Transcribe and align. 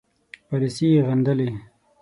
پالیسي 0.47 0.85
یې 0.93 1.01
غندلې. 1.07 1.49